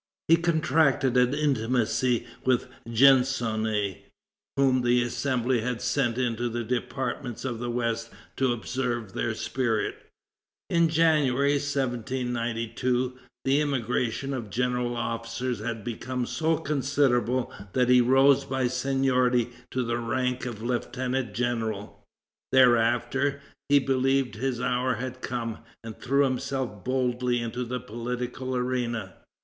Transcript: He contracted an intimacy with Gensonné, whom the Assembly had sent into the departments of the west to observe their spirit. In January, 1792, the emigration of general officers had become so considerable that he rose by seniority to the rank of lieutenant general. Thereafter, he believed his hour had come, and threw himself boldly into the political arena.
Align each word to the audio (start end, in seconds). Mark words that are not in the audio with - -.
He 0.27 0.35
contracted 0.35 1.15
an 1.15 1.35
intimacy 1.35 2.25
with 2.43 2.67
Gensonné, 2.87 3.99
whom 4.57 4.81
the 4.81 5.03
Assembly 5.03 5.61
had 5.61 5.79
sent 5.79 6.17
into 6.17 6.49
the 6.49 6.63
departments 6.63 7.45
of 7.45 7.59
the 7.59 7.69
west 7.69 8.09
to 8.37 8.51
observe 8.51 9.13
their 9.13 9.35
spirit. 9.35 10.09
In 10.71 10.89
January, 10.89 11.51
1792, 11.59 13.19
the 13.45 13.61
emigration 13.61 14.33
of 14.33 14.49
general 14.49 14.95
officers 14.97 15.59
had 15.59 15.83
become 15.83 16.25
so 16.25 16.57
considerable 16.57 17.53
that 17.73 17.87
he 17.89 18.01
rose 18.01 18.43
by 18.43 18.65
seniority 18.65 19.51
to 19.69 19.83
the 19.83 19.99
rank 19.99 20.47
of 20.47 20.63
lieutenant 20.63 21.35
general. 21.35 22.03
Thereafter, 22.51 23.39
he 23.69 23.77
believed 23.77 24.33
his 24.33 24.59
hour 24.59 24.95
had 24.95 25.21
come, 25.21 25.59
and 25.83 25.95
threw 26.01 26.23
himself 26.23 26.83
boldly 26.83 27.39
into 27.39 27.63
the 27.63 27.79
political 27.79 28.55
arena. 28.55 29.13